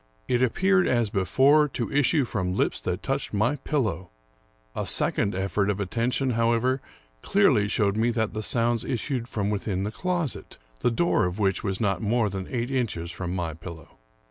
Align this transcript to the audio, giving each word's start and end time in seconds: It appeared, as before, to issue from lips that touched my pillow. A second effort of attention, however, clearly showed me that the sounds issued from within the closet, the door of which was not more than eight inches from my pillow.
It 0.27 0.41
appeared, 0.41 0.87
as 0.87 1.11
before, 1.11 1.67
to 1.67 1.91
issue 1.93 2.25
from 2.25 2.55
lips 2.55 2.79
that 2.81 3.03
touched 3.03 3.35
my 3.35 3.57
pillow. 3.57 4.09
A 4.75 4.87
second 4.87 5.35
effort 5.35 5.69
of 5.69 5.79
attention, 5.79 6.31
however, 6.31 6.81
clearly 7.21 7.67
showed 7.67 7.95
me 7.95 8.09
that 8.09 8.33
the 8.33 8.41
sounds 8.41 8.83
issued 8.83 9.27
from 9.27 9.51
within 9.51 9.83
the 9.83 9.91
closet, 9.91 10.57
the 10.79 10.89
door 10.89 11.27
of 11.27 11.37
which 11.37 11.63
was 11.63 11.79
not 11.79 12.01
more 12.01 12.31
than 12.31 12.47
eight 12.49 12.71
inches 12.71 13.11
from 13.11 13.35
my 13.35 13.53
pillow. 13.53 13.89